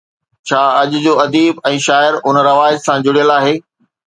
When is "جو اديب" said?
1.03-1.53